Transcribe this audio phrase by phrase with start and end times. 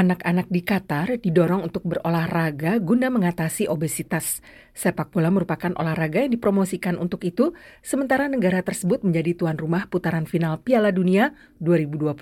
[0.00, 4.40] Anak-anak di Qatar didorong untuk berolahraga guna mengatasi obesitas.
[4.72, 7.52] Sepak bola merupakan olahraga yang dipromosikan untuk itu,
[7.84, 12.16] sementara negara tersebut menjadi tuan rumah putaran final Piala Dunia 2022.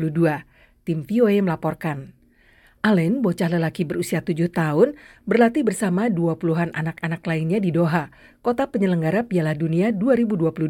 [0.82, 2.18] Tim VOA melaporkan.
[2.82, 8.10] Allen, bocah lelaki berusia tujuh tahun, berlatih bersama dua puluhan anak-anak lainnya di Doha,
[8.42, 10.66] kota penyelenggara Piala Dunia 2022.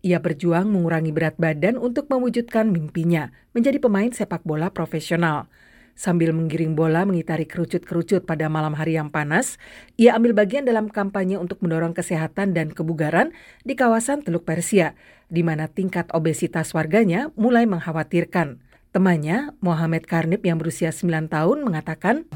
[0.00, 5.52] Ia berjuang mengurangi berat badan untuk mewujudkan mimpinya menjadi pemain sepak bola profesional.
[5.92, 9.60] Sambil menggiring bola mengitari kerucut-kerucut pada malam hari yang panas,
[10.00, 13.30] ia ambil bagian dalam kampanye untuk mendorong kesehatan dan kebugaran
[13.62, 14.96] di kawasan Teluk Persia,
[15.28, 18.60] di mana tingkat obesitas warganya mulai mengkhawatirkan.
[18.92, 22.28] Temannya, Mohamed Karnib yang berusia 9 tahun mengatakan,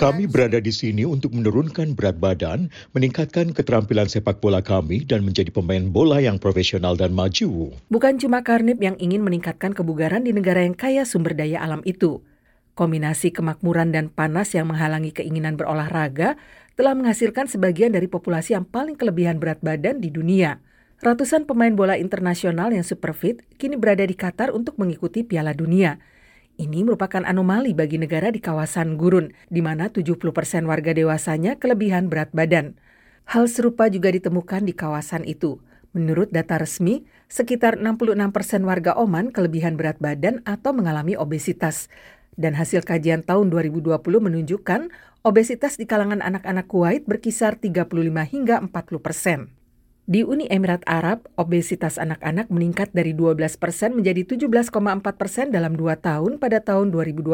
[0.00, 5.52] kami berada di sini untuk menurunkan berat badan, meningkatkan keterampilan sepak bola kami dan menjadi
[5.52, 7.76] pemain bola yang profesional dan maju.
[7.92, 12.24] Bukan cuma Karnip yang ingin meningkatkan kebugaran di negara yang kaya sumber daya alam itu.
[12.72, 16.40] Kombinasi kemakmuran dan panas yang menghalangi keinginan berolahraga
[16.78, 20.62] telah menghasilkan sebagian dari populasi yang paling kelebihan berat badan di dunia.
[21.02, 25.98] Ratusan pemain bola internasional yang super fit kini berada di Qatar untuk mengikuti Piala Dunia.
[26.58, 32.10] Ini merupakan anomali bagi negara di kawasan gurun, di mana 70 persen warga dewasanya kelebihan
[32.10, 32.74] berat badan.
[33.30, 35.62] Hal serupa juga ditemukan di kawasan itu.
[35.94, 41.86] Menurut data resmi, sekitar 66 persen warga Oman kelebihan berat badan atau mengalami obesitas.
[42.34, 44.90] Dan hasil kajian tahun 2020 menunjukkan
[45.22, 47.86] obesitas di kalangan anak-anak Kuwait berkisar 35
[48.34, 49.57] hingga 40 persen.
[50.08, 54.72] Di Uni Emirat Arab, obesitas anak-anak meningkat dari 12 persen menjadi 17,4
[55.04, 57.28] persen dalam dua tahun pada tahun 2020,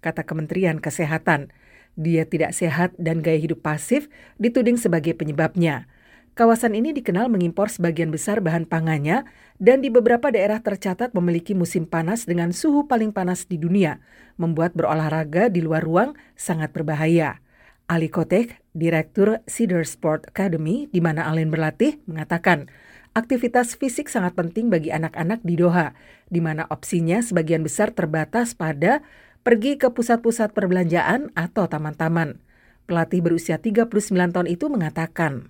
[0.00, 1.52] kata Kementerian Kesehatan.
[2.00, 4.08] Dia tidak sehat dan gaya hidup pasif
[4.40, 5.92] dituding sebagai penyebabnya.
[6.32, 9.28] Kawasan ini dikenal mengimpor sebagian besar bahan pangannya
[9.60, 14.00] dan di beberapa daerah tercatat memiliki musim panas dengan suhu paling panas di dunia,
[14.40, 17.44] membuat berolahraga di luar ruang sangat berbahaya.
[17.90, 22.70] Ali Kotek, Direktur Cedar Sport Academy di mana Allen berlatih, mengatakan
[23.18, 25.98] aktivitas fisik sangat penting bagi anak-anak di Doha,
[26.30, 29.02] di mana opsinya sebagian besar terbatas pada
[29.42, 32.38] pergi ke pusat-pusat perbelanjaan atau taman-taman.
[32.90, 33.86] Pelatih berusia 39
[34.34, 35.46] tahun itu mengatakan,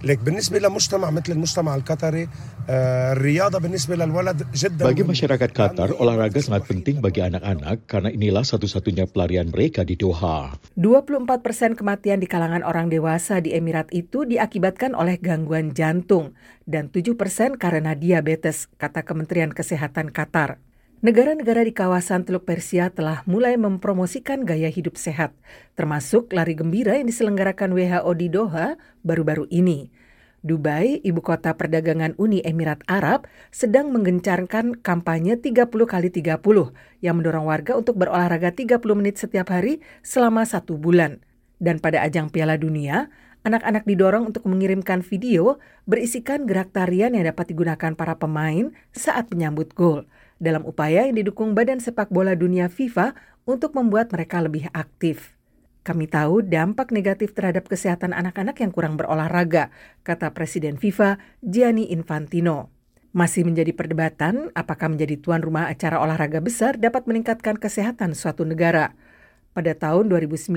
[4.84, 10.52] Bagi masyarakat Qatar, olahraga sangat penting bagi anak-anak karena inilah satu-satunya pelarian mereka di Doha.
[10.76, 16.36] 24 persen kematian di kalangan orang dewasa di Emirat itu diakibatkan oleh gangguan jantung
[16.68, 20.60] dan 7 persen karena diabetes, kata Kementerian Kesehatan Qatar.
[21.00, 25.32] Negara-negara di kawasan Teluk Persia telah mulai mempromosikan gaya hidup sehat,
[25.72, 29.88] termasuk lari gembira yang diselenggarakan WHO di Doha baru-baru ini.
[30.44, 36.36] Dubai, ibu kota perdagangan Uni Emirat Arab, sedang menggencarkan kampanye 30 kali 30
[37.00, 41.24] yang mendorong warga untuk berolahraga 30 menit setiap hari selama satu bulan.
[41.56, 43.08] Dan pada ajang Piala Dunia,
[43.48, 45.56] anak-anak didorong untuk mengirimkan video
[45.88, 50.04] berisikan gerak tarian yang dapat digunakan para pemain saat menyambut gol
[50.40, 53.12] dalam upaya yang didukung Badan Sepak Bola Dunia FIFA
[53.44, 55.36] untuk membuat mereka lebih aktif.
[55.80, 59.72] Kami tahu dampak negatif terhadap kesehatan anak-anak yang kurang berolahraga,
[60.04, 62.72] kata Presiden FIFA Gianni Infantino.
[63.16, 68.92] Masih menjadi perdebatan apakah menjadi tuan rumah acara olahraga besar dapat meningkatkan kesehatan suatu negara.
[69.50, 70.52] Pada tahun 2019,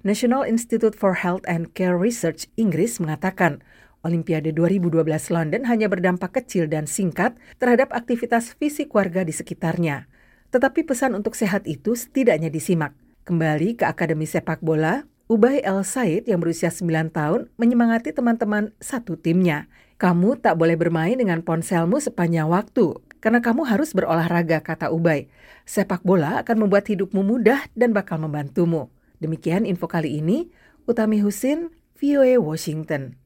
[0.00, 3.60] National Institute for Health and Care Research Inggris mengatakan
[4.06, 5.02] Olimpiade 2012
[5.34, 10.06] London hanya berdampak kecil dan singkat terhadap aktivitas fisik warga di sekitarnya.
[10.54, 12.94] Tetapi pesan untuk sehat itu setidaknya disimak.
[13.26, 19.18] Kembali ke Akademi Sepak Bola, Ubay El Said yang berusia 9 tahun menyemangati teman-teman satu
[19.18, 19.68] timnya.
[19.98, 25.26] Kamu tak boleh bermain dengan ponselmu sepanjang waktu, karena kamu harus berolahraga, kata Ubay.
[25.66, 28.94] Sepak bola akan membuat hidupmu mudah dan bakal membantumu.
[29.18, 30.48] Demikian info kali ini,
[30.86, 33.18] Utami Husin, VOA Washington.